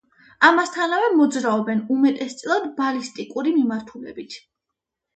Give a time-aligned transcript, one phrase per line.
[0.47, 4.43] ამასთანავე მოძრაობენ უმეტესწილად ბალისტიკური მიმართულებით.